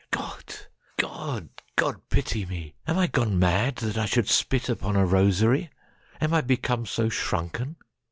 [0.09, 0.43] God!
[0.97, 2.73] God!—God pity me!
[2.87, 5.69] Am I gone madThat I should spit upon a rosary?
[6.19, 7.75] Am I become so shrunken?